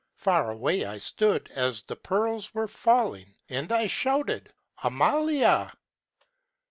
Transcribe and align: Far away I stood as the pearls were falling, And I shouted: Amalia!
Far 0.15 0.49
away 0.49 0.83
I 0.83 0.97
stood 0.97 1.51
as 1.51 1.83
the 1.83 1.95
pearls 1.95 2.55
were 2.55 2.67
falling, 2.67 3.35
And 3.49 3.71
I 3.71 3.85
shouted: 3.85 4.51
Amalia! 4.81 5.77